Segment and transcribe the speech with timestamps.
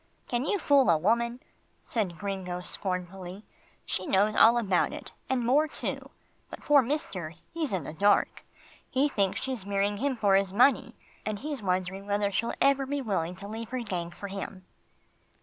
[0.27, 1.41] "Can you fool a woman?"
[1.83, 3.45] said Gringo scornfully.
[3.85, 6.09] "She knows all about it, and more too
[6.49, 8.43] but poor mister, he's in the dark.
[8.89, 12.99] He thinks she's marrying him for his money, and he's wondering whether she'll ever be
[13.03, 14.65] willing to leave her gang for him."